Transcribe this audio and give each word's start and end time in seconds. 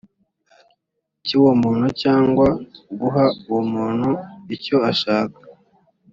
cy 1.25 1.31
uwo 1.39 1.51
muntu 1.63 1.87
cyangwa 2.01 2.47
guha 2.99 3.25
uwo 3.47 3.61
muntu 3.73 4.09
icyo 4.55 4.77
ashaka 4.91 5.39